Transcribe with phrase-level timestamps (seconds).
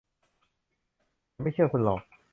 [1.31, 1.99] ฉันไม่เชื่อคุณหรอก